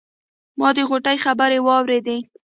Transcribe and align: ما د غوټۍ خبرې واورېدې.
ما 0.59 0.69
د 0.75 0.77
غوټۍ 0.89 1.17
خبرې 1.25 1.59
واورېدې. 1.65 2.17